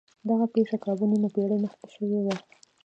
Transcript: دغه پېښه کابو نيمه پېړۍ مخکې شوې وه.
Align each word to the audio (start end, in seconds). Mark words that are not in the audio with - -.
دغه 0.29 0.45
پېښه 0.55 0.77
کابو 0.85 1.05
نيمه 1.11 1.29
پېړۍ 1.35 1.57
مخکې 1.65 1.87
شوې 1.95 2.19
وه. 2.25 2.35